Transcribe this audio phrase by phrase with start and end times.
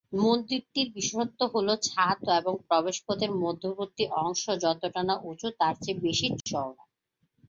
[0.19, 2.19] মন্দিরটির বিশেষত্ব হল ছাদ
[2.45, 6.83] ও প্রবেশপথের মধ্যবর্তী অংশ যতটা না উঁচু তার থেকে বেশি চওড়া।